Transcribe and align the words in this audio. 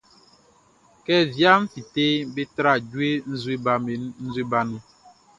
Kɛ 1.05 1.15
wiaʼn 1.35 1.61
fíteʼn, 1.71 2.27
be 2.33 2.41
tra 2.55 2.71
jue 2.89 3.07
nzue 3.31 4.43
baʼn 4.51 4.65
nun. 4.69 4.83